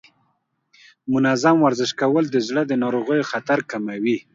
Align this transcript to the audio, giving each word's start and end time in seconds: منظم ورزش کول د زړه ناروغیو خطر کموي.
منظم 1.13 1.57
ورزش 1.65 1.91
کول 2.01 2.25
د 2.29 2.37
زړه 2.47 2.61
ناروغیو 2.83 3.29
خطر 3.31 3.59
کموي. 3.71 4.17